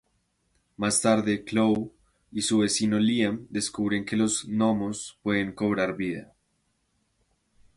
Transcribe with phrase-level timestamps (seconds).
[0.77, 1.91] Más tarde, Chloe
[2.31, 6.33] y su vecino Liam descubren que los gnomos pueden cobrar vida.